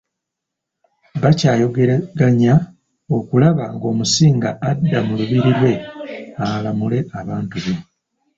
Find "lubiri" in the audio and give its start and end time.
5.19-5.51